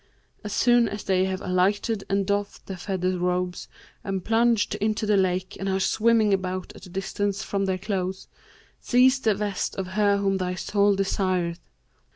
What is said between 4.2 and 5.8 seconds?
plunged into the lake and are